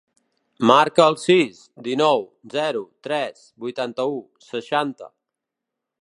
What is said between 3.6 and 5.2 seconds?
vuitanta-u, seixanta.